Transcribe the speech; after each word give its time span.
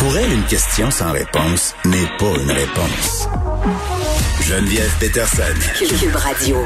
Pour 0.00 0.16
elle, 0.16 0.32
une 0.32 0.46
question 0.46 0.90
sans 0.90 1.12
réponse 1.12 1.76
n'est 1.84 2.08
pas 2.18 2.32
une 2.42 2.50
réponse. 2.50 3.28
Geneviève 4.40 4.98
Peterson. 4.98 5.52
Cube 5.76 6.16
Radio. 6.16 6.56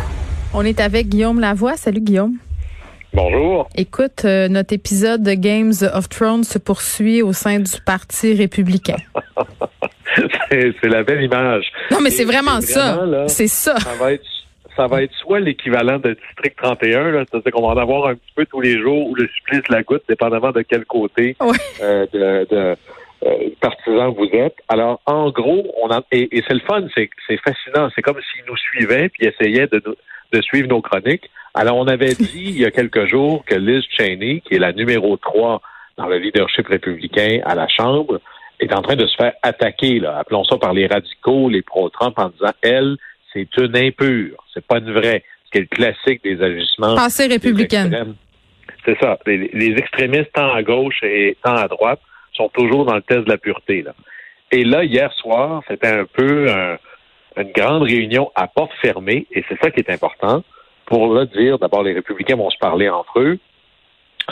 On 0.52 0.64
est 0.64 0.78
avec 0.78 1.08
Guillaume 1.08 1.40
Lavoie. 1.40 1.76
Salut 1.76 2.00
Guillaume. 2.00 2.34
Bonjour. 3.12 3.68
Écoute, 3.76 4.24
euh, 4.24 4.46
notre 4.46 4.72
épisode 4.72 5.24
de 5.24 5.34
Games 5.34 5.72
of 5.94 6.08
Thrones 6.08 6.44
se 6.44 6.58
poursuit 6.58 7.22
au 7.22 7.32
sein 7.32 7.58
du 7.58 7.72
Parti 7.84 8.34
républicain. 8.34 8.98
c'est 10.52 10.84
la 10.84 11.02
belle 11.02 11.24
image. 11.24 11.64
Non, 11.90 11.98
mais 12.00 12.10
c'est 12.10 12.24
vraiment 12.24 12.60
ça. 12.60 13.00
C'est 13.26 13.48
ça. 13.48 13.80
Ça 13.80 13.94
va 13.98 14.12
être 14.12 14.24
ça 14.76 14.86
va 14.86 15.02
être 15.02 15.14
soit 15.14 15.40
l'équivalent 15.40 15.98
de 15.98 16.16
District 16.28 16.56
31, 16.56 17.24
c'est-à-dire 17.30 17.52
qu'on 17.52 17.62
va 17.62 17.74
en 17.74 17.78
avoir 17.78 18.06
un 18.08 18.14
petit 18.14 18.32
peu 18.36 18.46
tous 18.46 18.60
les 18.60 18.80
jours 18.80 19.08
ou 19.08 19.14
le 19.16 19.28
supplice 19.28 19.62
la 19.70 19.82
goutte, 19.82 20.02
dépendamment 20.08 20.52
de 20.52 20.62
quel 20.62 20.84
côté 20.84 21.36
euh, 21.80 22.06
de, 22.12 22.46
de 22.50 22.76
euh, 23.24 23.48
partisan 23.60 24.12
vous 24.12 24.28
êtes. 24.32 24.56
Alors, 24.68 25.00
en 25.06 25.30
gros, 25.30 25.64
on 25.82 25.90
a, 25.90 26.02
et, 26.12 26.28
c'est 26.46 26.54
le 26.54 26.60
fun, 26.60 26.86
c'est 26.94 27.08
fascinant. 27.38 27.88
C'est 27.94 28.02
comme 28.02 28.20
s'ils 28.32 28.44
nous 28.46 28.56
suivaient 28.56 29.08
puis 29.08 29.26
essayaient 29.26 29.66
de, 29.66 29.82
de 30.32 30.42
suivre 30.42 30.68
nos 30.68 30.82
chroniques. 30.82 31.30
Alors, 31.54 31.76
on 31.76 31.86
avait 31.86 32.14
dit 32.14 32.44
il 32.46 32.60
y 32.60 32.64
a 32.64 32.70
quelques 32.70 33.06
jours 33.06 33.44
que 33.44 33.54
Liz 33.54 33.84
Cheney, 33.96 34.42
qui 34.44 34.54
est 34.54 34.58
la 34.58 34.72
numéro 34.72 35.16
3 35.16 35.60
dans 35.96 36.06
le 36.06 36.18
leadership 36.18 36.66
républicain 36.66 37.40
à 37.44 37.54
la 37.54 37.68
Chambre, 37.68 38.20
est 38.60 38.72
en 38.72 38.82
train 38.82 38.96
de 38.96 39.06
se 39.06 39.16
faire 39.16 39.32
attaquer, 39.42 40.00
là, 40.00 40.18
appelons 40.18 40.44
ça 40.44 40.56
par 40.56 40.72
les 40.72 40.86
radicaux, 40.86 41.48
les 41.48 41.62
pro-Trump, 41.62 42.18
en 42.18 42.28
disant, 42.28 42.52
elle, 42.62 42.96
c'est 43.32 43.48
une 43.56 43.76
impure, 43.76 44.36
c'est 44.52 44.64
pas 44.64 44.78
une 44.78 44.92
vraie. 44.92 45.24
C'est 45.52 45.60
le 45.60 45.66
classique 45.66 46.22
des 46.24 46.40
agissements. 46.42 46.96
Passé 46.96 47.26
républicaine. 47.26 48.16
C'est 48.84 48.98
ça. 49.00 49.18
Les, 49.26 49.74
extrémistes, 49.76 50.32
tant 50.32 50.52
à 50.52 50.62
gauche 50.62 51.02
et 51.02 51.36
tant 51.42 51.54
à 51.54 51.68
droite, 51.68 52.00
sont 52.36 52.48
toujours 52.48 52.84
dans 52.84 52.94
le 52.94 53.02
test 53.02 53.24
de 53.24 53.30
la 53.30 53.38
pureté. 53.38 53.82
Là. 53.82 53.94
Et 54.52 54.64
là, 54.64 54.84
hier 54.84 55.12
soir, 55.14 55.62
c'était 55.68 55.88
un 55.88 56.04
peu 56.04 56.48
une 57.36 57.52
grande 57.52 57.82
réunion 57.82 58.30
à 58.34 58.46
porte 58.46 58.72
fermée, 58.80 59.26
et 59.32 59.44
c'est 59.48 59.58
ça 59.60 59.70
qui 59.70 59.80
est 59.80 59.90
important, 59.90 60.44
pour 60.86 61.14
le 61.14 61.26
dire, 61.26 61.58
d'abord, 61.58 61.82
les 61.82 61.94
républicains 61.94 62.36
vont 62.36 62.50
se 62.50 62.58
parler 62.58 62.88
entre 62.88 63.20
eux. 63.20 63.38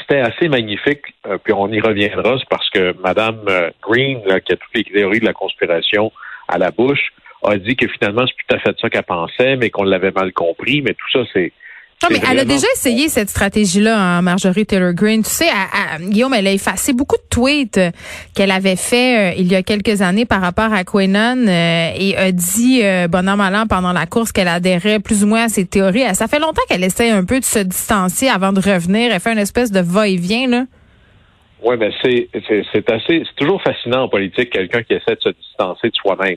C'était 0.00 0.20
assez 0.20 0.48
magnifique, 0.48 1.03
euh, 1.27 1.39
puis 1.42 1.53
on 1.53 1.69
y 1.69 1.81
reviendra, 1.81 2.39
c'est 2.39 2.48
parce 2.48 2.69
que 2.70 2.94
Mme 3.03 3.44
euh, 3.48 3.70
Green, 3.83 4.22
qui 4.22 4.53
a 4.53 4.56
toutes 4.56 4.75
les 4.75 4.84
théories 4.84 5.20
de 5.20 5.25
la 5.25 5.34
conspiration 5.34 6.12
à 6.48 6.59
la 6.59 6.70
bouche, 6.70 7.12
a 7.44 7.56
dit 7.56 7.77
que 7.77 7.89
finalement, 7.89 8.25
c'est 8.27 8.47
tout 8.47 8.55
à 8.55 8.59
fait 8.61 8.78
ça 8.81 8.89
qu'elle 8.89 9.03
pensait, 9.03 9.56
mais 9.56 9.70
qu'on 9.70 9.83
l'avait 9.83 10.12
mal 10.12 10.33
compris. 10.33 10.81
Mais 10.81 10.94
tout 10.94 11.11
ça, 11.12 11.25
c'est 11.33 11.53
non, 12.03 12.08
mais 12.11 12.20
elle 12.28 12.39
a 12.41 12.45
déjà 12.45 12.67
essayé 12.75 13.08
cette 13.08 13.28
stratégie-là, 13.28 13.97
hein, 13.97 14.22
Marjorie 14.22 14.67
Taylor 14.67 14.92
Greene. 14.92 15.22
Tu 15.22 15.31
sais, 15.31 15.48
Guillaume, 16.00 16.34
elle 16.34 16.47
a 16.47 16.53
effacé 16.53 16.92
beaucoup 16.92 17.17
de 17.17 17.22
tweets 17.31 17.78
euh, 17.78 17.91
qu'elle 18.34 18.50
avait 18.50 18.77
fait 18.77 19.33
euh, 19.33 19.34
il 19.39 19.50
y 19.50 19.55
a 19.55 19.62
quelques 19.62 20.03
années 20.03 20.25
par 20.25 20.41
rapport 20.41 20.72
à 20.72 20.84
Quenon 20.84 21.47
euh, 21.47 21.91
et 21.97 22.17
a 22.17 22.33
dit, 22.33 22.83
bonhomme 23.09 23.41
allant 23.41 23.67
pendant 23.67 23.92
la 23.92 24.06
course, 24.06 24.33
qu'elle 24.33 24.48
adhérait 24.48 25.00
plus 25.00 25.22
ou 25.22 25.27
moins 25.27 25.44
à 25.44 25.48
ses 25.48 25.67
théories. 25.67 26.03
Ça 26.14 26.27
fait 26.27 26.41
longtemps 26.41 26.62
qu'elle 26.69 26.84
essaie 26.84 27.11
un 27.11 27.25
peu 27.25 27.39
de 27.39 27.44
se 27.44 27.61
distancier 27.61 28.28
avant 28.28 28.53
de 28.53 28.61
revenir. 28.61 29.12
Elle 29.12 29.20
fait 29.20 29.33
une 29.33 29.39
espèce 29.39 29.70
de 29.70 29.81
va-et-vient, 29.81 30.48
là. 30.48 30.64
Oui, 31.62 31.77
mais 31.78 31.91
c'est 32.03 32.91
assez, 32.91 33.22
c'est 33.25 33.37
toujours 33.37 33.62
fascinant 33.62 34.05
en 34.05 34.09
politique, 34.09 34.50
quelqu'un 34.50 34.83
qui 34.83 34.94
essaie 34.94 35.14
de 35.14 35.20
se 35.20 35.28
distancer 35.28 35.91
de 35.91 35.94
soi-même. 35.94 36.37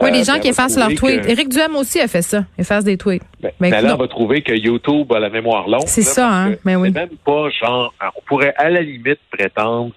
Oui, 0.00 0.10
les 0.10 0.24
gens 0.24 0.38
qui 0.40 0.48
effacent 0.48 0.76
leurs 0.76 0.94
tweets. 0.94 1.26
Éric 1.26 1.48
Duhem 1.48 1.76
aussi 1.76 2.00
a 2.00 2.08
fait 2.08 2.22
ça, 2.22 2.44
efface 2.58 2.84
des 2.84 2.96
tweets. 2.96 3.22
Ben, 3.40 3.52
mais, 3.60 3.70
là, 3.70 3.94
on 3.94 3.98
va 3.98 4.08
trouver 4.08 4.42
que 4.42 4.52
YouTube 4.52 5.12
a 5.12 5.20
la 5.20 5.30
mémoire 5.30 5.68
longue. 5.68 5.86
C'est 5.86 6.02
ça, 6.02 6.28
hein? 6.28 6.54
Mais 6.64 6.76
oui. 6.76 6.90
C'est 6.92 7.00
même 7.00 7.16
pas 7.24 7.48
genre, 7.50 7.94
on 8.16 8.20
pourrait 8.26 8.54
à 8.56 8.70
la 8.70 8.82
limite 8.82 9.20
prétendre 9.30 9.92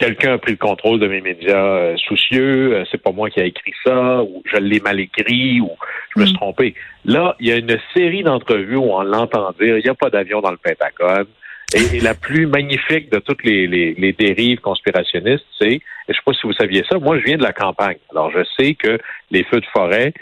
quelqu'un 0.00 0.32
a 0.32 0.38
pris 0.38 0.52
le 0.52 0.56
contrôle 0.56 0.98
de 0.98 1.06
mes 1.06 1.20
médias 1.20 1.56
euh, 1.56 1.96
soucieux, 2.08 2.74
euh, 2.74 2.84
c'est 2.90 3.00
pas 3.00 3.12
moi 3.12 3.28
qui 3.28 3.38
a 3.38 3.44
écrit 3.44 3.74
ça, 3.84 4.22
ou 4.22 4.42
je 4.50 4.56
l'ai 4.56 4.80
mal 4.80 4.98
écrit, 4.98 5.60
ou 5.60 5.70
je 6.14 6.20
me 6.20 6.24
suis 6.24 6.34
mm. 6.34 6.38
trompé. 6.38 6.74
Là, 7.04 7.36
il 7.38 7.48
y 7.48 7.52
a 7.52 7.56
une 7.56 7.78
série 7.94 8.22
d'entrevues 8.22 8.76
où 8.76 8.92
on 8.92 9.02
l'entend 9.02 9.52
dire, 9.60 9.76
il 9.76 9.84
n'y 9.84 9.90
a 9.90 9.94
pas 9.94 10.08
d'avion 10.08 10.40
dans 10.40 10.50
le 10.50 10.56
Pentagone. 10.56 11.26
Et, 11.74 12.00
la 12.00 12.14
plus 12.14 12.46
magnifique 12.46 13.12
de 13.12 13.18
toutes 13.18 13.44
les, 13.44 13.66
les, 13.66 14.12
dérives 14.12 14.60
conspirationnistes, 14.60 15.44
c'est, 15.58 15.70
je 15.70 15.74
ne 16.08 16.14
sais 16.14 16.20
pas 16.24 16.32
si 16.32 16.46
vous 16.46 16.52
saviez 16.52 16.84
ça, 16.90 16.98
moi 16.98 17.18
je 17.18 17.24
viens 17.24 17.36
de 17.36 17.42
la 17.42 17.52
campagne. 17.52 17.98
Alors 18.10 18.30
je 18.30 18.40
sais 18.58 18.74
que 18.74 18.98
les 19.30 19.44
feux 19.44 19.60
de 19.60 19.66
forêt 19.66 20.12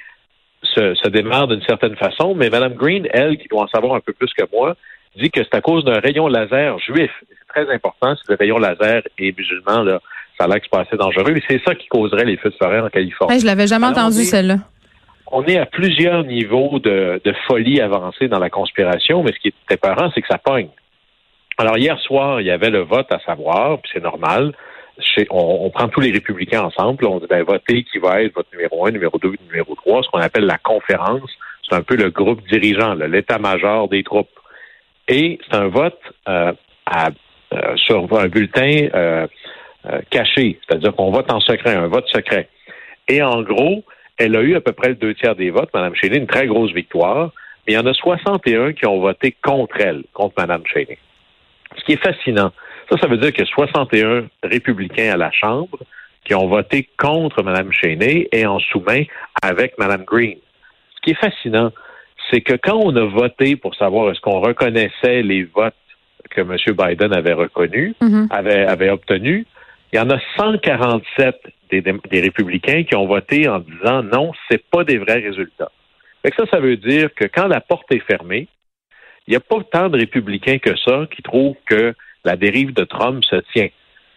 se, 0.62 0.94
se 0.94 1.08
démarrent 1.08 1.48
d'une 1.48 1.62
certaine 1.62 1.96
façon, 1.96 2.34
mais 2.34 2.50
Mme 2.50 2.74
Green, 2.74 3.08
elle, 3.12 3.38
qui 3.38 3.48
doit 3.48 3.62
en 3.62 3.68
savoir 3.68 3.94
un 3.94 4.00
peu 4.00 4.12
plus 4.12 4.30
que 4.34 4.44
moi, 4.52 4.76
dit 5.16 5.30
que 5.30 5.42
c'est 5.42 5.54
à 5.54 5.60
cause 5.60 5.84
d'un 5.84 6.00
rayon 6.00 6.28
laser 6.28 6.78
juif. 6.80 7.10
C'est 7.28 7.48
très 7.48 7.72
important, 7.72 8.14
si 8.16 8.22
le 8.28 8.36
rayon 8.36 8.58
laser 8.58 9.02
est 9.18 9.36
musulman, 9.36 9.82
là, 9.82 10.00
ça 10.38 10.44
a 10.44 10.48
l'air 10.48 10.56
que 10.56 10.64
c'est 10.64 10.70
pas 10.70 10.80
assez 10.80 10.96
dangereux. 10.96 11.36
Et 11.36 11.42
c'est 11.48 11.62
ça 11.64 11.74
qui 11.74 11.88
causerait 11.88 12.24
les 12.24 12.36
feux 12.36 12.50
de 12.50 12.56
forêt 12.56 12.80
en 12.80 12.88
Californie. 12.88 13.40
je 13.40 13.46
l'avais 13.46 13.66
jamais 13.66 13.86
entendu, 13.86 14.24
celle-là. 14.24 14.58
On 15.30 15.44
est 15.44 15.58
à 15.58 15.66
plusieurs 15.66 16.24
niveaux 16.24 16.78
de, 16.78 17.20
de 17.22 17.34
folie 17.46 17.80
avancée 17.80 18.28
dans 18.28 18.38
la 18.38 18.48
conspiration, 18.48 19.22
mais 19.22 19.32
ce 19.32 19.38
qui 19.40 19.48
est 19.48 19.74
épeurant, 19.74 20.10
c'est 20.14 20.22
que 20.22 20.28
ça 20.28 20.38
pogne. 20.38 20.68
Alors, 21.60 21.76
hier 21.76 21.98
soir, 21.98 22.40
il 22.40 22.46
y 22.46 22.52
avait 22.52 22.70
le 22.70 22.82
vote 22.82 23.10
à 23.10 23.18
savoir, 23.18 23.80
puis 23.80 23.90
c'est 23.92 24.02
normal. 24.02 24.54
on, 25.30 25.68
prend 25.70 25.88
tous 25.88 26.00
les 26.00 26.12
républicains 26.12 26.62
ensemble, 26.62 27.04
on 27.04 27.18
dit, 27.18 27.26
ben, 27.28 27.42
votez 27.42 27.82
qui 27.82 27.98
va 27.98 28.22
être 28.22 28.32
votre 28.36 28.48
numéro 28.52 28.86
un, 28.86 28.92
numéro 28.92 29.18
deux, 29.18 29.34
numéro 29.48 29.74
trois, 29.74 30.04
ce 30.04 30.08
qu'on 30.08 30.20
appelle 30.20 30.46
la 30.46 30.58
conférence. 30.58 31.28
C'est 31.68 31.74
un 31.74 31.82
peu 31.82 31.96
le 31.96 32.10
groupe 32.10 32.46
dirigeant, 32.48 32.94
l'état-major 32.94 33.88
des 33.88 34.04
troupes. 34.04 34.30
Et 35.08 35.40
c'est 35.50 35.56
un 35.56 35.66
vote 35.66 35.98
euh, 36.28 36.52
euh, 36.94 37.76
sur 37.76 38.06
un 38.16 38.28
bulletin 38.28 38.88
euh, 38.94 39.26
caché, 40.10 40.60
c'est-à-dire 40.64 40.94
qu'on 40.94 41.10
vote 41.10 41.32
en 41.32 41.40
secret, 41.40 41.74
un 41.74 41.88
vote 41.88 42.06
secret. 42.06 42.48
Et 43.08 43.20
en 43.20 43.42
gros, 43.42 43.82
elle 44.16 44.36
a 44.36 44.42
eu 44.42 44.54
à 44.54 44.60
peu 44.60 44.72
près 44.72 44.90
le 44.90 44.94
deux 44.94 45.14
tiers 45.14 45.34
des 45.34 45.50
votes, 45.50 45.74
Mme 45.74 45.96
Cheney, 45.96 46.18
une 46.18 46.28
très 46.28 46.46
grosse 46.46 46.72
victoire, 46.72 47.32
mais 47.66 47.72
il 47.72 47.76
y 47.76 47.78
en 47.78 47.86
a 47.86 47.94
61 47.94 48.74
qui 48.74 48.86
ont 48.86 49.00
voté 49.00 49.34
contre 49.42 49.80
elle, 49.80 50.04
contre 50.12 50.34
Mme 50.38 50.62
Cheney. 50.64 50.98
Ce 51.76 51.84
qui 51.84 51.92
est 51.92 52.02
fascinant, 52.02 52.52
ça, 52.90 52.96
ça 52.98 53.06
veut 53.06 53.18
dire 53.18 53.32
que 53.32 53.44
61 53.44 54.26
républicains 54.42 55.12
à 55.12 55.16
la 55.16 55.30
Chambre 55.30 55.78
qui 56.24 56.34
ont 56.34 56.48
voté 56.48 56.88
contre 56.98 57.42
Mme 57.42 57.72
Cheney 57.72 58.28
et 58.32 58.46
en 58.46 58.58
sous-main 58.58 59.04
avec 59.42 59.78
Mme 59.78 60.04
Green. 60.04 60.38
Ce 60.96 61.00
qui 61.02 61.10
est 61.10 61.20
fascinant, 61.20 61.72
c'est 62.30 62.40
que 62.40 62.54
quand 62.54 62.76
on 62.76 62.94
a 62.96 63.04
voté 63.04 63.56
pour 63.56 63.74
savoir 63.74 64.10
est-ce 64.10 64.20
qu'on 64.20 64.40
reconnaissait 64.40 65.22
les 65.22 65.44
votes 65.44 65.74
que 66.30 66.42
M. 66.42 66.56
Biden 66.76 67.14
avait 67.14 67.32
reconnus, 67.32 67.94
mm-hmm. 68.02 68.26
avait, 68.30 68.66
avait 68.66 68.90
obtenus, 68.90 69.46
il 69.92 69.96
y 69.96 70.00
en 70.00 70.10
a 70.10 70.18
147 70.36 71.36
des, 71.70 71.80
des, 71.80 72.20
républicains 72.20 72.84
qui 72.84 72.94
ont 72.94 73.06
voté 73.06 73.48
en 73.48 73.60
disant 73.60 74.02
non, 74.02 74.32
c'est 74.50 74.62
pas 74.70 74.84
des 74.84 74.98
vrais 74.98 75.20
résultats. 75.20 75.70
Fait 76.22 76.34
ça, 76.36 76.44
ça 76.50 76.60
veut 76.60 76.76
dire 76.76 77.08
que 77.14 77.24
quand 77.24 77.46
la 77.46 77.60
porte 77.60 77.90
est 77.92 78.00
fermée, 78.00 78.48
il 79.28 79.32
n'y 79.32 79.36
a 79.36 79.40
pas 79.40 79.62
tant 79.70 79.90
de 79.90 79.98
républicains 79.98 80.58
que 80.58 80.74
ça 80.78 81.06
qui 81.14 81.22
trouvent 81.22 81.54
que 81.66 81.94
la 82.24 82.36
dérive 82.36 82.72
de 82.72 82.84
Trump 82.84 83.22
se 83.24 83.36
tient. 83.52 83.68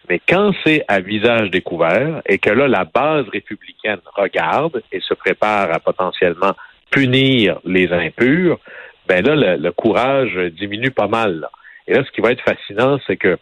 Mais 0.08 0.18
quand 0.26 0.52
c'est 0.64 0.86
à 0.88 1.00
visage 1.00 1.50
découvert 1.50 2.22
et 2.26 2.38
que 2.38 2.48
là, 2.48 2.66
la 2.66 2.84
base 2.84 3.28
républicaine 3.28 4.00
regarde 4.16 4.82
et 4.90 5.00
se 5.00 5.12
prépare 5.12 5.70
à 5.70 5.80
potentiellement 5.80 6.52
punir 6.90 7.60
les 7.66 7.92
impurs, 7.92 8.58
ben 9.06 9.22
là, 9.24 9.56
le, 9.56 9.72
courage 9.72 10.34
diminue 10.58 10.90
pas 10.90 11.08
mal. 11.08 11.46
Et 11.86 11.92
là, 11.92 12.02
ce 12.06 12.10
qui 12.10 12.22
va 12.22 12.30
être 12.32 12.42
fascinant, 12.42 12.98
c'est 13.06 13.18
que 13.18 13.36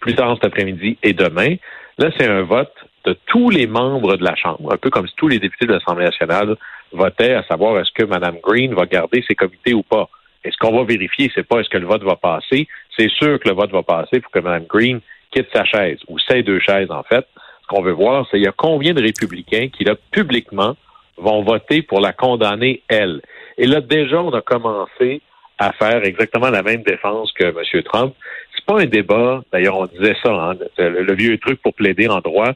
plus 0.00 0.14
tard 0.14 0.34
cet 0.36 0.46
après-midi 0.46 0.96
et 1.02 1.12
demain, 1.12 1.56
là, 1.98 2.10
c'est 2.16 2.26
un 2.26 2.42
vote 2.42 2.74
de 3.04 3.14
tous 3.26 3.50
les 3.50 3.66
membres 3.66 4.16
de 4.16 4.24
la 4.24 4.34
Chambre, 4.34 4.72
un 4.72 4.78
peu 4.78 4.88
comme 4.88 5.06
si 5.06 5.14
tous 5.16 5.28
les 5.28 5.40
députés 5.40 5.66
de 5.66 5.72
l'Assemblée 5.72 6.06
nationale 6.06 6.56
votaient 6.92 7.34
à 7.34 7.42
savoir 7.42 7.78
est-ce 7.78 7.92
que 7.92 8.04
Mme 8.04 8.38
Green 8.42 8.72
va 8.72 8.86
garder 8.86 9.22
ses 9.28 9.34
comités 9.34 9.74
ou 9.74 9.82
pas. 9.82 10.08
Et 10.44 10.50
ce 10.50 10.56
qu'on 10.56 10.76
va 10.76 10.84
vérifier, 10.84 11.30
c'est 11.34 11.46
pas 11.46 11.60
est-ce 11.60 11.68
que 11.68 11.78
le 11.78 11.86
vote 11.86 12.02
va 12.02 12.16
passer. 12.16 12.66
C'est 12.96 13.10
sûr 13.10 13.38
que 13.38 13.48
le 13.48 13.54
vote 13.54 13.70
va 13.70 13.82
passer 13.82 14.20
pour 14.20 14.30
que 14.30 14.38
Mme 14.38 14.64
Green 14.64 15.00
quitte 15.30 15.48
sa 15.52 15.64
chaise, 15.64 15.98
ou 16.08 16.18
ses 16.18 16.42
deux 16.42 16.60
chaises, 16.60 16.90
en 16.90 17.02
fait. 17.02 17.26
Ce 17.62 17.66
qu'on 17.68 17.82
veut 17.82 17.92
voir, 17.92 18.26
c'est 18.30 18.38
il 18.38 18.44
y 18.44 18.48
a 18.48 18.52
combien 18.52 18.94
de 18.94 19.02
républicains 19.02 19.68
qui, 19.68 19.84
là, 19.84 19.94
publiquement, 20.10 20.76
vont 21.18 21.42
voter 21.42 21.82
pour 21.82 22.00
la 22.00 22.12
condamner, 22.12 22.82
elle. 22.88 23.20
Et 23.58 23.66
là, 23.66 23.80
déjà, 23.80 24.22
on 24.22 24.30
a 24.30 24.40
commencé 24.40 25.20
à 25.58 25.72
faire 25.72 26.02
exactement 26.04 26.48
la 26.48 26.62
même 26.62 26.82
défense 26.82 27.30
que 27.32 27.44
M. 27.44 27.82
Trump. 27.84 28.14
C'est 28.54 28.64
pas 28.64 28.80
un 28.80 28.86
débat, 28.86 29.42
d'ailleurs, 29.52 29.76
on 29.76 29.86
disait 29.86 30.16
ça, 30.22 30.32
hein, 30.32 30.54
le, 30.78 31.14
vieux 31.14 31.36
truc 31.38 31.60
pour 31.60 31.74
plaider 31.74 32.08
en 32.08 32.20
droit. 32.20 32.52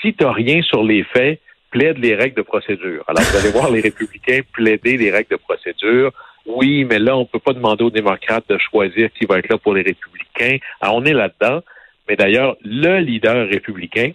Si 0.00 0.14
tu 0.14 0.24
rien 0.24 0.62
sur 0.62 0.82
les 0.82 1.04
faits, 1.04 1.40
plaide 1.70 1.98
les 1.98 2.14
règles 2.14 2.36
de 2.36 2.42
procédure. 2.42 3.04
Alors, 3.06 3.22
vous 3.22 3.36
allez 3.36 3.50
voir 3.50 3.70
les 3.70 3.80
républicains 3.80 4.40
plaider 4.52 4.96
les 4.96 5.10
règles 5.10 5.30
de 5.32 5.36
procédure 5.36 6.12
oui, 6.48 6.84
mais 6.84 6.98
là, 6.98 7.16
on 7.16 7.20
ne 7.20 7.26
peut 7.26 7.38
pas 7.38 7.52
demander 7.52 7.84
aux 7.84 7.90
démocrates 7.90 8.44
de 8.48 8.58
choisir 8.58 9.10
qui 9.12 9.26
va 9.26 9.38
être 9.38 9.48
là 9.48 9.58
pour 9.58 9.74
les 9.74 9.82
républicains. 9.82 10.58
Alors, 10.80 10.96
on 10.96 11.04
est 11.04 11.12
là-dedans. 11.12 11.60
Mais 12.08 12.16
d'ailleurs, 12.16 12.56
le 12.64 13.00
leader 13.00 13.46
républicain 13.48 14.12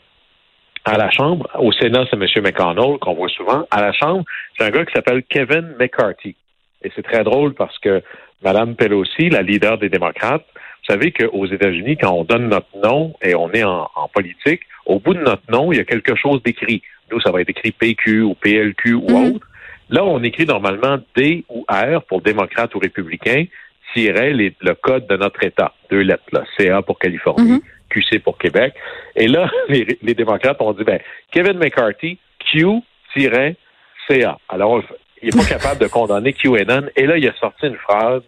à 0.84 0.98
la 0.98 1.10
Chambre, 1.12 1.48
au 1.60 1.72
Sénat, 1.72 2.06
c'est 2.10 2.18
M. 2.18 2.44
McConnell, 2.44 2.98
qu'on 3.00 3.14
voit 3.14 3.30
souvent. 3.30 3.66
À 3.72 3.82
la 3.82 3.94
Chambre, 3.94 4.24
c'est 4.58 4.66
un 4.66 4.72
gars 4.72 4.84
qui 4.86 4.94
s'appelle 4.94 5.24
Kevin 5.24 5.76
McCarthy. 5.80 6.36
Et 6.84 6.92
c'est 6.96 7.04
très 7.04 7.24
drôle 7.24 7.54
parce 7.54 7.78
que 7.80 8.02
Mme 8.44 8.76
Pelosi, 8.76 9.30
la 9.30 9.42
leader 9.42 9.78
des 9.78 9.90
démocrates, 9.90 10.46
Vous 10.54 10.94
savez 10.94 11.12
qu'aux 11.14 11.46
États-Unis, 11.46 11.96
quand 11.96 12.12
on 12.12 12.26
donne 12.26 12.50
notre 12.50 12.78
nom 12.84 13.14
et 13.22 13.36
on 13.36 13.50
est 13.52 13.64
en, 13.64 13.88
politique, 14.14 14.62
au 14.86 15.00
bout 15.00 15.14
de 15.14 15.22
notre 15.22 15.50
nom, 15.50 15.72
il 15.72 15.78
y 15.78 15.82
a 15.82 15.86
quelque 15.86 16.16
chose 16.16 16.44
d'écrit. 16.44 16.82
Nous, 17.10 17.22
ça 17.22 17.32
va 17.32 17.40
être 17.40 17.50
écrit 17.50 17.72
PQ 17.72 18.22
ou 18.24 18.36
PLQ 18.36 18.96
ou 18.96 19.10
mhm. 19.10 19.36
autre. 19.36 19.48
Là, 19.90 20.04
on 20.04 20.22
écrit 20.24 20.46
normalement 20.46 20.98
D 21.16 21.44
ou 21.50 21.66
R 21.70 22.04
pour 22.04 22.22
démocrate 22.22 22.74
ou 22.76 22.80
républicain, 22.80 23.46
tirait 23.94 24.32
le 24.34 24.74
code 24.74 25.08
de 25.08 25.18
notre 25.18 25.44
État. 25.44 25.74
Deux 25.90 26.02
lettres, 26.02 26.24
là. 26.32 26.44
CA 26.58 26.82
pour 26.82 27.00
Californie, 27.00 27.52
mhm. 27.52 27.62
QC 27.90 28.20
pour 28.20 28.38
Québec. 28.38 28.74
Et 29.16 29.28
là, 29.28 29.50
les, 29.70 30.00
les 30.02 30.14
démocrates 30.14 30.62
ont 30.62 30.74
dit, 30.74 30.84
ben, 30.84 31.00
Kevin 31.32 31.58
McCarthy, 31.58 32.18
Q-CA. 32.40 34.38
Alors, 34.50 34.84
il 35.22 35.30
n'est 35.30 35.44
pas 35.44 35.50
capable 35.58 35.80
de 35.80 35.88
condamner 35.88 36.34
QAnon. 36.34 36.88
Et 36.96 37.06
là, 37.06 37.18
il 37.18 37.28
a 37.28 37.34
sorti 37.40 37.68
une 37.68 37.78
phrase. 37.78 38.24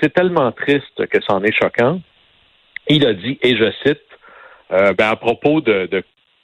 C'est 0.00 0.12
tellement 0.12 0.52
triste 0.52 1.06
que 1.06 1.18
c'en 1.26 1.42
est 1.42 1.52
choquant. 1.52 2.00
Il 2.88 3.06
a 3.06 3.12
dit, 3.14 3.38
et 3.42 3.56
je 3.56 3.70
cite, 3.84 4.00
euh, 4.72 4.92
ben, 4.94 5.10
à 5.10 5.16
propos 5.16 5.60
de, 5.60 5.86
de 5.86 6.02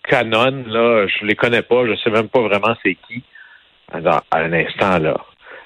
Canon, 0.08 0.64
là, 0.66 1.06
je 1.06 1.24
les 1.24 1.34
connais 1.34 1.62
pas, 1.62 1.86
je 1.86 1.96
sais 1.96 2.10
même 2.10 2.28
pas 2.28 2.40
vraiment 2.40 2.74
c'est 2.82 2.96
qui. 3.08 3.22
À 3.92 4.22
un 4.32 4.52
instant, 4.52 4.98
là. 4.98 5.16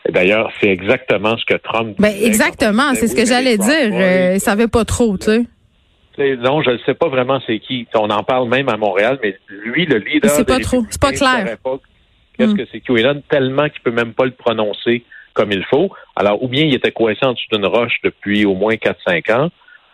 D'ailleurs, 0.08 0.50
c'est 0.61 0.69
exactement 0.69 1.37
ce 1.37 1.44
que 1.44 1.58
Trump 1.58 1.96
ben, 1.99 2.12
exactement, 2.22 2.94
c'est 2.94 3.06
ce 3.06 3.14
que 3.14 3.26
j'allais 3.26 3.58
dire. 3.58 3.93
Euh, 3.93 4.34
il 4.34 4.40
savait 4.40 4.69
pas 4.69 4.84
trop, 4.84 5.17
tu 5.19 5.26
sais. 5.26 6.37
Non, 6.37 6.62
je 6.62 6.70
ne 6.70 6.78
sais 6.78 6.94
pas 6.94 7.08
vraiment 7.08 7.40
c'est 7.46 7.58
qui. 7.61 7.87
On 7.94 8.11
en 8.11 8.22
parle 8.22 8.49
même 8.49 8.69
à 8.69 8.76
Montréal, 8.76 9.19
mais 9.22 9.37
lui, 9.49 9.87
le 9.87 9.99
leader. 9.99 10.31
C'est 10.31 10.46
pas 10.46 10.58
trop. 10.58 10.84
C'est 10.90 11.00
pas 11.00 11.12
clair. 11.12 11.56
Qu'est-ce 12.37 12.52
hmm. 12.52 12.56
que 12.56 12.67
c'est 12.72 12.81
QAnon 12.81 13.22
tellement 13.28 13.69
qu'il 13.69 13.81
peut 13.82 13.90
même 13.90 14.12
pas 14.12 14.25
le 14.25 14.32
prononcer 14.32 15.05
comme 15.34 15.52
il 15.52 15.64
faut. 15.64 15.90
Alors, 16.16 16.43
ou 16.43 16.49
bien 16.49 16.64
il 16.64 16.75
était 16.75 16.93
coincé 16.93 17.25
en 17.25 17.32
dessous 17.32 17.46
d'une 17.52 17.66
roche 17.66 17.99
depuis 18.02 18.44
au 18.44 18.55
moins 18.55 18.75
4-5 18.75 19.32
ans, 19.32 19.50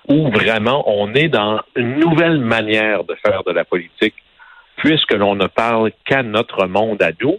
ou 0.08 0.30
vraiment 0.30 0.84
on 0.86 1.12
est 1.14 1.28
dans 1.28 1.60
une 1.76 1.98
nouvelle 1.98 2.40
manière 2.40 3.04
de 3.04 3.14
faire 3.24 3.42
de 3.44 3.52
la 3.52 3.64
politique, 3.64 4.14
puisque 4.76 5.12
l'on 5.12 5.34
ne 5.34 5.46
parle 5.46 5.90
qu'à 6.04 6.22
notre 6.22 6.66
monde 6.66 7.02
à 7.02 7.10
nous. 7.20 7.38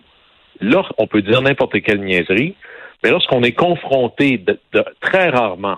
Là, 0.62 0.84
on 0.98 1.08
peut 1.08 1.22
dire 1.22 1.42
n'importe 1.42 1.82
quelle 1.82 2.02
niaiserie, 2.02 2.56
mais 3.04 3.12
lorsqu'on 3.12 3.44
est 3.44 3.54
confronté 3.54 4.44
très 5.02 5.30
rarement 5.30 5.78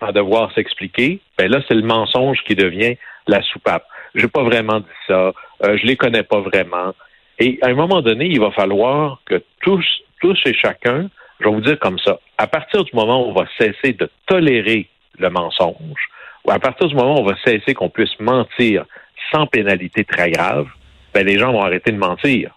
à 0.00 0.12
devoir 0.12 0.52
s'expliquer, 0.54 1.20
ben 1.38 1.50
là, 1.50 1.60
c'est 1.68 1.74
le 1.74 1.82
mensonge 1.82 2.38
qui 2.46 2.54
devient 2.54 2.96
la 3.26 3.40
soupape. 3.42 3.86
J'ai 4.14 4.28
pas 4.28 4.42
vraiment 4.42 4.80
dit 4.80 4.86
ça, 5.06 5.32
euh, 5.64 5.78
je 5.78 5.86
les 5.86 5.96
connais 5.96 6.24
pas 6.24 6.40
vraiment. 6.40 6.92
Et 7.38 7.58
à 7.62 7.68
un 7.68 7.74
moment 7.74 8.02
donné, 8.02 8.26
il 8.26 8.40
va 8.40 8.50
falloir 8.50 9.20
que 9.26 9.42
tous, 9.60 9.86
tous 10.20 10.38
et 10.44 10.54
chacun, 10.54 11.08
je 11.40 11.44
vais 11.44 11.54
vous 11.54 11.60
dire 11.60 11.78
comme 11.78 11.98
ça, 11.98 12.18
à 12.38 12.46
partir 12.46 12.84
du 12.84 12.90
moment 12.94 13.24
où 13.24 13.30
on 13.30 13.32
va 13.32 13.46
cesser 13.58 13.92
de 13.92 14.08
tolérer 14.26 14.88
le 15.18 15.30
mensonge, 15.30 16.08
ou 16.44 16.50
à 16.50 16.58
partir 16.58 16.88
du 16.88 16.94
moment 16.94 17.16
où 17.16 17.20
on 17.20 17.24
va 17.24 17.36
cesser 17.44 17.74
qu'on 17.74 17.88
puisse 17.88 18.18
mentir 18.20 18.84
sans 19.32 19.46
pénalité 19.46 20.04
très 20.04 20.30
grave, 20.30 20.66
ben 21.14 21.26
les 21.26 21.38
gens 21.38 21.52
vont 21.52 21.62
arrêter 21.62 21.92
de 21.92 21.98
mentir. 21.98 22.50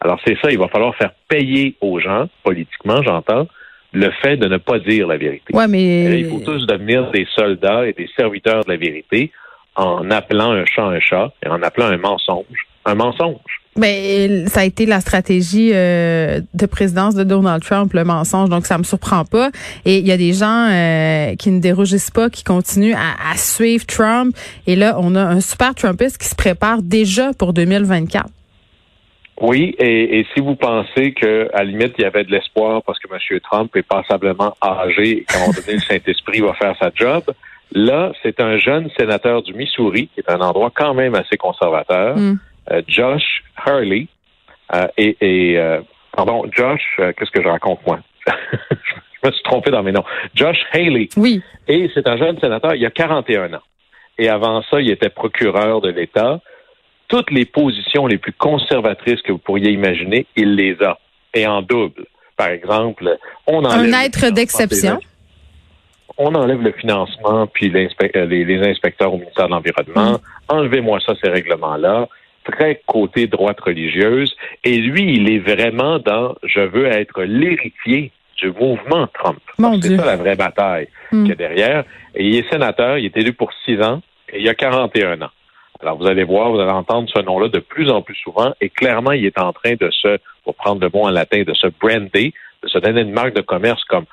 Alors 0.00 0.20
c'est 0.26 0.36
ça, 0.42 0.50
il 0.50 0.58
va 0.58 0.68
falloir 0.68 0.94
faire 0.96 1.12
payer 1.28 1.76
aux 1.80 2.00
gens, 2.00 2.28
politiquement 2.42 3.02
j'entends, 3.02 3.46
le 3.92 4.10
fait 4.22 4.36
de 4.36 4.46
ne 4.46 4.58
pas 4.58 4.78
dire 4.78 5.06
la 5.06 5.16
vérité. 5.16 5.54
Ouais, 5.54 5.68
mais... 5.68 6.20
il 6.20 6.28
faut 6.28 6.40
tous 6.40 6.66
devenir 6.66 7.10
des 7.10 7.26
soldats 7.34 7.86
et 7.86 7.92
des 7.92 8.08
serviteurs 8.16 8.64
de 8.64 8.70
la 8.70 8.76
vérité 8.76 9.32
en 9.74 10.10
appelant 10.10 10.52
un 10.52 10.64
chat 10.64 10.84
un 10.84 11.00
chat 11.00 11.32
et 11.44 11.48
en 11.48 11.62
appelant 11.62 11.86
un 11.86 11.98
mensonge 11.98 12.66
un 12.86 12.94
mensonge. 12.94 13.36
Ben, 13.76 14.48
ça 14.48 14.60
a 14.60 14.64
été 14.64 14.86
la 14.86 15.00
stratégie 15.00 15.72
euh, 15.74 16.40
de 16.54 16.66
présidence 16.66 17.14
de 17.14 17.24
Donald 17.24 17.62
Trump, 17.62 17.92
le 17.92 18.04
mensonge. 18.04 18.48
Donc, 18.48 18.64
ça 18.64 18.78
me 18.78 18.84
surprend 18.84 19.24
pas. 19.26 19.50
Et 19.84 19.98
il 19.98 20.06
y 20.06 20.12
a 20.12 20.16
des 20.16 20.32
gens 20.32 20.68
euh, 20.70 21.34
qui 21.34 21.50
ne 21.50 21.60
dérougissent 21.60 22.10
pas, 22.10 22.30
qui 22.30 22.42
continuent 22.42 22.94
à, 22.94 23.36
suivre 23.36 23.84
Trump. 23.84 24.34
Et 24.66 24.76
là, 24.76 24.96
on 24.98 25.14
a 25.14 25.22
un 25.22 25.40
super 25.40 25.74
Trumpiste 25.74 26.16
qui 26.16 26.28
se 26.28 26.34
prépare 26.34 26.80
déjà 26.80 27.32
pour 27.34 27.52
2024. 27.52 28.30
Oui, 29.40 29.74
et, 29.78 30.20
et 30.20 30.26
si 30.34 30.40
vous 30.40 30.56
pensez 30.56 31.12
que 31.12 31.50
à 31.52 31.58
la 31.58 31.64
limite 31.64 31.94
il 31.98 32.02
y 32.02 32.04
avait 32.04 32.24
de 32.24 32.30
l'espoir 32.30 32.82
parce 32.82 32.98
que 32.98 33.06
M. 33.12 33.40
Trump 33.40 33.74
est 33.76 33.82
passablement 33.82 34.54
âgé 34.62 35.18
et 35.18 35.24
qu'à 35.24 35.36
un 35.36 35.40
moment 35.40 35.52
donné 35.52 35.74
le 35.74 35.80
Saint-Esprit 35.80 36.40
va 36.40 36.54
faire 36.54 36.74
sa 36.80 36.90
job, 36.94 37.24
là 37.72 38.12
c'est 38.22 38.40
un 38.40 38.56
jeune 38.56 38.88
sénateur 38.98 39.42
du 39.42 39.52
Missouri 39.52 40.08
qui 40.14 40.20
est 40.20 40.30
un 40.30 40.40
endroit 40.40 40.72
quand 40.74 40.94
même 40.94 41.14
assez 41.14 41.36
conservateur. 41.36 42.16
Mm. 42.16 42.38
Euh, 42.72 42.82
Josh 42.88 43.44
Hurley 43.66 44.08
euh, 44.74 44.86
et, 44.96 45.16
et 45.20 45.58
euh, 45.58 45.80
pardon, 46.12 46.44
Josh, 46.50 46.82
qu'est-ce 46.96 47.30
que 47.30 47.42
je 47.42 47.48
raconte 47.48 47.86
moi? 47.86 48.00
je 48.30 49.28
me 49.28 49.32
suis 49.32 49.42
trompé 49.42 49.70
dans 49.70 49.82
mes 49.82 49.92
noms. 49.92 50.04
Josh 50.34 50.58
Haley. 50.72 51.08
Oui. 51.16 51.42
Et 51.68 51.90
c'est 51.94 52.08
un 52.08 52.16
jeune 52.16 52.38
sénateur, 52.40 52.74
il 52.74 52.84
a 52.84 52.90
41 52.90 53.54
ans. 53.54 53.62
Et 54.18 54.28
avant 54.28 54.62
ça, 54.70 54.80
il 54.80 54.90
était 54.90 55.10
procureur 55.10 55.80
de 55.80 55.90
l'État. 55.90 56.40
Toutes 57.08 57.30
les 57.30 57.44
positions 57.44 58.06
les 58.06 58.18
plus 58.18 58.32
conservatrices 58.32 59.22
que 59.22 59.32
vous 59.32 59.38
pourriez 59.38 59.70
imaginer, 59.70 60.26
il 60.36 60.54
les 60.54 60.76
a. 60.82 60.98
Et 61.34 61.46
en 61.46 61.62
double. 61.62 62.06
Par 62.36 62.48
exemple, 62.48 63.16
on 63.46 63.64
enlève... 63.64 63.94
Un 63.94 64.04
être 64.04 64.30
d'exception. 64.30 64.98
On 66.18 66.34
enlève 66.34 66.62
le 66.62 66.72
financement 66.72 67.46
puis 67.46 67.68
les, 67.68 67.88
les, 68.26 68.68
inspecteurs 68.68 69.12
au 69.12 69.18
ministère 69.18 69.46
de 69.46 69.50
l'Environnement. 69.52 70.12
Mm. 70.12 70.18
Enlevez-moi 70.48 70.98
ça, 71.00 71.14
ces 71.22 71.30
règlements-là 71.30 72.08
très 72.46 72.80
côté 72.86 73.26
droite 73.26 73.60
religieuse. 73.60 74.34
Et 74.64 74.78
lui, 74.78 75.14
il 75.14 75.30
est 75.30 75.38
vraiment 75.38 75.98
dans 75.98 76.34
je 76.44 76.60
veux 76.60 76.86
être 76.86 77.22
l'héritier 77.22 78.12
du 78.38 78.50
mouvement 78.50 79.06
Trump. 79.08 79.40
C'est 79.82 79.96
ça 79.96 80.04
la 80.04 80.16
vraie 80.16 80.36
bataille 80.36 80.88
hmm. 81.10 81.22
qu'il 81.22 81.28
y 81.28 81.32
a 81.32 81.36
derrière. 81.36 81.84
Et 82.14 82.26
il 82.26 82.36
est 82.36 82.50
sénateur, 82.50 82.98
il 82.98 83.06
est 83.06 83.16
élu 83.16 83.32
pour 83.32 83.50
six 83.64 83.80
ans 83.80 84.02
et 84.32 84.40
il 84.40 84.48
a 84.48 84.54
41 84.54 85.22
ans. 85.22 85.30
Alors 85.80 85.98
vous 85.98 86.06
allez 86.06 86.24
voir, 86.24 86.50
vous 86.50 86.60
allez 86.60 86.70
entendre 86.70 87.08
ce 87.14 87.20
nom-là 87.20 87.48
de 87.48 87.58
plus 87.58 87.90
en 87.90 88.02
plus 88.02 88.16
souvent 88.16 88.52
et 88.60 88.68
clairement, 88.68 89.12
il 89.12 89.24
est 89.24 89.38
en 89.38 89.52
train 89.52 89.74
de 89.74 89.90
se, 89.90 90.18
pour 90.44 90.54
prendre 90.54 90.80
le 90.80 90.90
mot 90.92 91.04
en 91.04 91.10
latin, 91.10 91.42
de 91.42 91.54
se 91.54 91.66
brander, 91.66 92.32
de 92.62 92.68
se 92.68 92.78
donner 92.78 93.02
une 93.02 93.12
marque 93.12 93.34
de 93.34 93.42
commerce 93.42 93.84
comme 93.84 94.06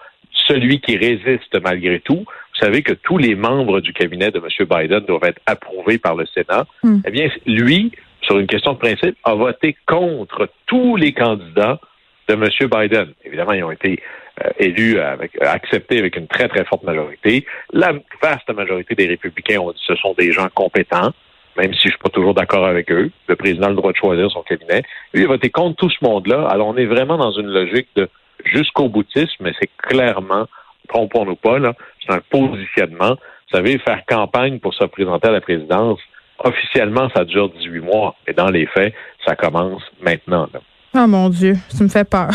celui 0.48 0.80
qui 0.82 0.98
résiste 0.98 1.60
malgré 1.62 2.00
tout. 2.00 2.26
Vous 2.26 2.60
savez 2.60 2.84
que 2.84 2.94
tous 2.94 3.18
les 3.18 3.36
membres 3.36 3.80
du 3.80 3.94
cabinet 3.94 4.32
de 4.32 4.40
M. 4.40 4.68
Biden 4.70 5.02
doivent 5.02 5.24
être 5.24 5.42
approuvés 5.46 5.98
par 5.98 6.16
le 6.16 6.26
Sénat. 6.26 6.66
Hmm. 6.84 7.00
Eh 7.06 7.12
bien, 7.12 7.30
lui, 7.46 7.92
sur 8.22 8.40
une 8.40 8.48
question 8.48 8.74
de 8.74 8.78
principe, 8.78 9.18
a 9.24 9.34
voté 9.34 9.76
contre 9.88 10.50
tous 10.66 10.96
les 10.96 11.14
candidats 11.14 11.80
de 12.28 12.34
M. 12.34 12.48
Biden. 12.70 13.14
Évidemment, 13.26 13.54
ils 13.54 13.64
ont 13.64 13.72
été 13.72 14.02
euh, 14.44 14.50
élus, 14.58 15.00
avec, 15.00 15.32
acceptés 15.42 16.00
avec 16.00 16.16
une 16.16 16.28
très, 16.28 16.48
très 16.48 16.64
forte 16.66 16.84
majorité. 16.84 17.46
La 17.72 17.94
vaste 18.22 18.50
majorité 18.54 18.96
des 18.96 19.08
républicains 19.08 19.60
ont 19.60 19.72
dit 19.72 19.80
que 19.88 19.94
ce 19.94 19.96
sont 19.96 20.14
des 20.18 20.32
gens 20.32 20.48
compétents, 20.54 21.12
même 21.58 21.74
si 21.74 21.84
je 21.84 21.90
suis 21.90 21.98
pas 21.98 22.10
toujours 22.10 22.34
d'accord 22.34 22.66
avec 22.66 22.92
eux. 22.92 23.12
Le 23.28 23.36
président 23.36 23.68
a 23.68 23.70
le 23.70 23.76
droit 23.76 23.92
de 23.92 23.98
choisir 23.98 24.30
son 24.32 24.42
cabinet. 24.42 24.84
Lui, 25.14 25.22
il 25.22 25.26
a 25.26 25.28
voté 25.28 25.50
contre 25.50 25.76
tout 25.76 25.90
ce 25.90 26.04
monde-là. 26.04 26.48
Alors, 26.50 26.68
on 26.68 26.78
est 26.78 26.86
vraiment 26.86 27.18
dans 27.18 27.32
une 27.32 27.48
logique 27.48 27.88
de 27.96 28.10
jusqu'au 28.46 28.90
boutisme, 28.90 29.42
mais 29.42 29.54
c'est 29.60 29.70
clairement, 29.78 30.48
trompons-nous 30.90 31.36
pas, 31.36 31.60
là, 31.60 31.74
c'est 32.06 32.14
un 32.14 32.22
positionnement. 32.30 33.12
Vous 33.12 33.58
savez, 33.58 33.78
faire 33.80 34.02
campagne 34.08 34.60
pour 34.60 34.74
se 34.74 34.84
présenter 34.86 35.28
à 35.28 35.32
la 35.32 35.42
présidence, 35.42 36.00
officiellement, 36.40 37.10
ça 37.16 37.26
dure 37.26 37.50
18 37.50 37.80
mois, 37.80 38.16
mais 38.28 38.34
dans 38.34 38.50
les 38.50 38.66
faits, 38.68 38.94
ça 39.26 39.36
commence 39.36 39.84
maintenant. 40.02 40.50
Oh 40.96 41.08
mon 41.08 41.30
Dieu, 41.30 41.56
ça 41.70 41.84
me 41.84 41.90
fait 41.90 42.08
peur. 42.08 42.30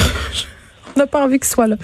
on 0.96 0.98
n'a 1.00 1.06
pas 1.06 1.24
envie 1.24 1.38
qu'il 1.38 1.46
soit 1.46 1.66
là. 1.66 1.76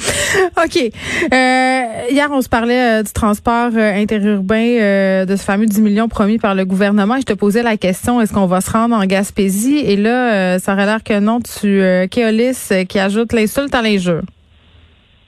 OK. 0.62 0.76
Euh, 0.76 1.73
hier, 2.10 2.28
on 2.30 2.40
se 2.40 2.48
parlait 2.48 3.00
euh, 3.00 3.02
du 3.02 3.12
transport 3.12 3.70
euh, 3.76 3.94
interurbain 3.94 5.24
de 5.26 5.36
ce 5.36 5.44
fameux 5.44 5.66
10 5.66 5.82
millions 5.82 6.08
promis 6.08 6.38
par 6.38 6.54
le 6.54 6.64
gouvernement. 6.64 7.16
Je 7.18 7.24
te 7.24 7.32
posais 7.32 7.62
la 7.62 7.76
question, 7.76 8.20
est-ce 8.20 8.32
qu'on 8.32 8.46
va 8.46 8.60
se 8.60 8.70
rendre 8.70 8.94
en 8.94 9.04
Gaspésie? 9.06 9.78
Et 9.78 9.96
là, 9.96 10.58
ça 10.58 10.74
aurait 10.74 10.86
l'air 10.86 11.02
que 11.02 11.18
non. 11.20 11.40
Tu, 11.40 11.82
Kéolis, 12.10 12.70
qui 12.88 12.98
ajoute 12.98 13.32
l'insulte 13.32 13.74
à 13.74 13.82
l'injure. 13.82 14.22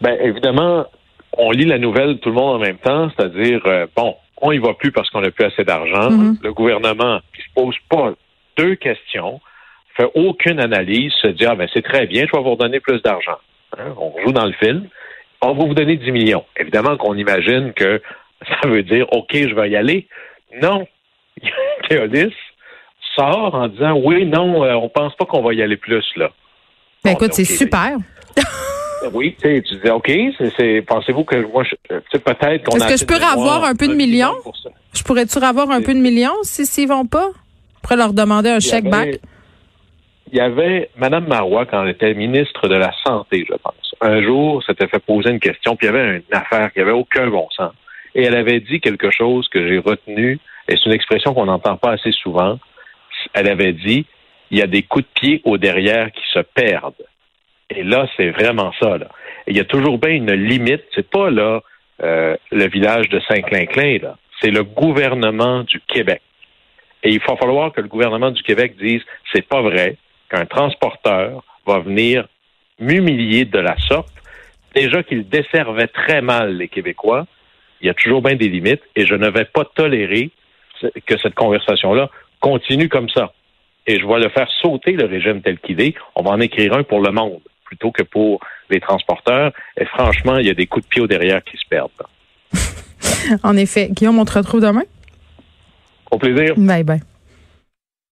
Bien, 0.01 0.17
évidemment, 0.21 0.87
on 1.37 1.51
lit 1.51 1.67
la 1.67 1.79
nouvelle 1.79 2.19
tout 2.19 2.31
le 2.31 2.35
monde 2.35 2.57
en 2.57 2.59
même 2.59 2.79
temps, 2.79 3.11
c'est-à-dire, 3.17 3.61
bon, 3.97 4.15
on 4.41 4.53
y 4.53 4.59
va 4.59 4.75
plus 4.75 4.93
parce 4.93 5.09
qu'on 5.11 5.21
n'a 5.21 5.31
plus 5.31 5.47
assez 5.47 5.65
d'argent. 5.65 6.11
Mm-hmm. 6.11 6.37
Le 6.43 6.53
gouvernement 6.53 7.21
qui 7.35 7.43
se 7.43 7.49
pose 7.55 7.77
pas 7.89 8.13
deux 8.57 8.75
questions, 8.75 9.41
fait 9.97 10.11
aucune 10.15 10.61
analyse, 10.61 11.13
se 11.23 11.29
dit 11.29 11.47
ah 11.47 11.55
ben 11.55 11.69
c'est 11.73 11.83
très 11.83 12.07
bien, 12.07 12.27
je 12.27 12.37
vais 12.37 12.43
vous 12.43 12.51
redonner 12.51 12.81
plus 12.81 13.01
d'argent. 13.03 13.39
Hein, 13.79 13.95
on 13.99 14.13
joue 14.25 14.33
dans 14.33 14.47
le 14.47 14.53
film. 14.53 14.89
On 15.47 15.55
va 15.55 15.65
vous 15.65 15.75
donner 15.75 15.97
10 15.97 16.11
millions. 16.13 16.45
Évidemment 16.59 16.97
qu'on 16.97 17.17
imagine 17.17 17.73
que 17.73 18.03
ça 18.49 18.69
veut 18.69 18.83
dire 18.83 19.07
OK, 19.13 19.31
je 19.33 19.55
vais 19.55 19.71
y 19.71 19.77
aller. 19.77 20.07
Non. 20.63 20.87
Théodis 21.89 22.35
sort 23.15 23.55
en 23.55 23.69
disant 23.69 23.95
oui, 24.03 24.27
non, 24.27 24.65
euh, 24.65 24.75
on 24.75 24.89
pense 24.89 25.15
pas 25.17 25.25
qu'on 25.25 25.43
va 25.43 25.55
y 25.55 25.63
aller 25.63 25.77
plus 25.77 26.05
là. 26.17 26.31
Ben 27.05 27.13
écoute, 27.13 27.33
c'est 27.33 27.45
super. 27.45 27.97
Oui, 29.13 29.37
tu 29.41 29.61
dis, 29.61 29.91
OK, 29.91 30.11
c'est, 30.57 30.83
pensez-vous 30.83 31.25
que 31.25 31.37
moi, 31.37 31.63
peut-être 31.89 32.65
qu'on 32.65 32.77
Est-ce 32.77 32.89
que 32.89 32.97
je 32.97 33.05
pourrais 33.05 33.31
avoir 33.31 33.65
un 33.65 33.75
peu 33.75 33.87
de 33.87 33.95
millions? 33.95 34.35
Je 34.95 35.03
pourrais-tu 35.03 35.39
avoir 35.39 35.71
un 35.71 35.83
peu 35.83 35.95
de 35.95 36.01
millions 36.01 36.35
si 36.43 36.67
s'ils 36.67 36.89
vont 36.89 37.07
pas? 37.07 37.29
Pourrais 37.83 37.97
leur 37.97 38.13
demander 38.13 38.51
un 38.51 38.59
chèque 38.59 38.89
back. 38.89 39.21
Il 40.37 40.41
y 40.41 40.43
avait 40.43 40.91
Mme 40.99 41.29
Marois, 41.29 41.65
quand 41.65 41.83
elle 41.83 41.93
était 41.93 42.13
ministre 42.13 42.69
de 42.69 42.75
la 42.75 42.93
Santé, 43.07 43.47
je 43.49 43.55
pense. 43.55 43.95
Un 44.03 44.23
jour, 44.23 44.63
s'était 44.63 44.87
fait 44.87 44.99
poser 44.99 45.31
une 45.31 45.41
question, 45.41 45.77
puis 45.77 45.87
il 45.87 45.95
y 45.95 45.97
avait 45.97 46.17
une 46.17 46.37
affaire 46.37 46.71
qui 46.75 46.81
avait 46.81 46.91
aucun 46.91 47.29
bon 47.29 47.49
sens. 47.57 47.73
Et 48.15 48.25
elle 48.25 48.37
avait 48.37 48.61
dit 48.61 48.83
quelque 48.83 49.11
chose 49.11 49.49
que 49.49 49.67
j'ai 49.67 49.79
retenu, 49.79 50.39
et 50.69 50.77
c'est 50.77 50.85
une 50.85 50.93
expression 50.93 51.33
qu'on 51.33 51.47
n'entend 51.47 51.79
pas 51.79 51.93
assez 51.93 52.13
souvent. 52.13 52.59
Elle 53.33 53.49
avait 53.49 53.73
dit, 53.73 54.05
il 54.51 54.59
y 54.59 54.61
a 54.61 54.67
des 54.67 54.83
coups 54.83 55.07
de 55.07 55.21
pied 55.21 55.41
au 55.47 55.57
derrière 55.57 56.13
qui 56.13 56.25
se 56.31 56.41
perdent. 56.41 57.07
Et 57.71 57.83
là, 57.83 58.07
c'est 58.19 58.29
vraiment 58.29 58.75
ça. 58.79 58.99
Il 59.47 59.57
y 59.57 59.61
a 59.61 59.65
toujours 59.65 59.97
bien 59.97 60.11
une 60.11 60.33
limite. 60.33 60.85
C'est 60.95 61.09
pas 61.09 61.31
là 61.31 61.63
euh, 62.03 62.37
le 62.53 62.69
village 62.69 63.09
de 63.09 63.21
Saint-Clinclin, 63.21 64.01
là. 64.03 64.19
C'est 64.43 64.51
le 64.51 64.65
gouvernement 64.65 65.63
du 65.63 65.81
Québec. 65.81 66.21
Et 67.03 67.13
il 67.13 67.21
va 67.21 67.37
falloir 67.37 67.73
que 67.73 67.81
le 67.81 67.89
gouvernement 67.89 68.33
du 68.33 68.43
Québec 68.43 68.75
dise 68.79 69.01
c'est 69.33 69.49
pas 69.49 69.63
vrai 69.63 69.97
qu'un 70.31 70.47
transporteur 70.47 71.45
va 71.67 71.79
venir 71.81 72.27
m'humilier 72.79 73.45
de 73.45 73.59
la 73.59 73.77
sorte. 73.89 74.13
Déjà 74.75 75.03
qu'il 75.03 75.29
desservait 75.29 75.87
très 75.89 76.21
mal 76.21 76.57
les 76.57 76.69
Québécois, 76.69 77.27
il 77.81 77.87
y 77.87 77.91
a 77.91 77.95
toujours 77.95 78.23
bien 78.23 78.37
des 78.37 78.49
limites 78.49 78.83
et 78.95 79.07
je 79.07 79.15
ne 79.15 79.29
vais 79.29 79.45
pas 79.45 79.65
tolérer 79.65 80.31
que 81.07 81.19
cette 81.19 81.35
conversation-là 81.35 82.11
continue 82.41 82.89
comme 82.89 83.09
ça. 83.09 83.33
Et 83.87 83.99
je 83.99 84.07
vais 84.07 84.19
le 84.19 84.29
faire 84.29 84.49
sauter, 84.61 84.93
le 84.93 85.07
régime 85.07 85.41
tel 85.43 85.59
qu'il 85.59 85.81
est. 85.81 85.95
On 86.15 86.23
va 86.23 86.31
en 86.31 86.41
écrire 86.41 86.75
un 86.75 86.83
pour 86.83 87.01
le 87.01 87.13
monde 87.13 87.41
plutôt 87.65 87.91
que 87.91 88.03
pour 88.03 88.41
les 88.71 88.81
transporteurs. 88.81 89.53
Et 89.77 89.85
franchement, 89.85 90.39
il 90.39 90.47
y 90.47 90.51
a 90.51 90.55
des 90.55 90.67
coups 90.67 90.85
de 90.85 90.89
pied 90.89 91.03
au 91.03 91.07
derrière 91.07 91.43
qui 91.45 91.57
se 91.57 91.69
perdent. 91.69 91.91
en 93.43 93.57
effet. 93.57 93.89
Guillaume, 93.91 94.19
on 94.19 94.25
te 94.25 94.35
retrouve 94.35 94.61
demain? 94.61 94.85
Au 96.11 96.19
plaisir. 96.19 96.55
Bye 96.57 96.85
bye. 96.85 97.16